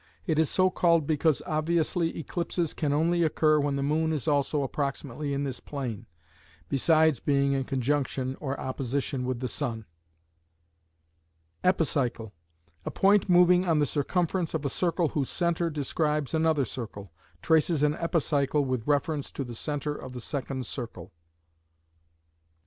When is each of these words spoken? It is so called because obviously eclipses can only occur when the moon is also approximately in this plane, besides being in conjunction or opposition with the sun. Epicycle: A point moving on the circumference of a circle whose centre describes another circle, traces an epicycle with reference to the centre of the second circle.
It 0.25 0.39
is 0.39 0.49
so 0.49 0.71
called 0.71 1.05
because 1.05 1.43
obviously 1.45 2.17
eclipses 2.17 2.73
can 2.73 2.91
only 2.91 3.21
occur 3.21 3.59
when 3.59 3.75
the 3.75 3.83
moon 3.83 4.13
is 4.13 4.27
also 4.27 4.63
approximately 4.63 5.31
in 5.31 5.43
this 5.43 5.59
plane, 5.59 6.07
besides 6.69 7.19
being 7.19 7.53
in 7.53 7.65
conjunction 7.65 8.35
or 8.39 8.59
opposition 8.59 9.25
with 9.25 9.41
the 9.41 9.47
sun. 9.47 9.85
Epicycle: 11.63 12.33
A 12.83 12.89
point 12.89 13.29
moving 13.29 13.67
on 13.67 13.77
the 13.77 13.85
circumference 13.85 14.55
of 14.55 14.65
a 14.65 14.69
circle 14.69 15.09
whose 15.09 15.29
centre 15.29 15.69
describes 15.69 16.33
another 16.33 16.65
circle, 16.65 17.11
traces 17.43 17.83
an 17.83 17.93
epicycle 17.97 18.65
with 18.65 18.87
reference 18.87 19.31
to 19.33 19.43
the 19.43 19.53
centre 19.53 19.93
of 19.93 20.13
the 20.13 20.19
second 20.21 20.65
circle. 20.65 21.11